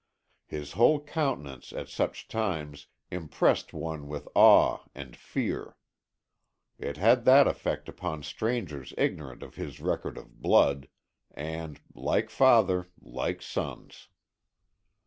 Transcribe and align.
His 0.47 0.71
whole 0.71 0.99
countenance 0.99 1.71
at 1.71 1.87
such 1.87 2.27
times 2.27 2.87
impressed 3.11 3.71
one 3.71 4.07
with 4.07 4.27
awe 4.33 4.79
and 4.95 5.15
fear. 5.15 5.77
It 6.79 6.97
had 6.97 7.23
that 7.25 7.47
effect 7.47 7.87
upon 7.87 8.23
strangers 8.23 8.95
ignorant 8.97 9.43
of 9.43 9.57
his 9.57 9.79
record 9.79 10.17
of 10.17 10.41
blood. 10.41 10.87
And 11.35 11.79
like 11.93 12.31
father 12.31 12.87
like 12.99 13.43
sons. 13.43 14.07